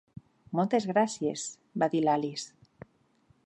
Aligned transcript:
'Moltes 0.59 0.87
gràcies', 0.91 1.45
va 1.83 1.91
dir 1.95 2.01
l'Alice. 2.07 2.91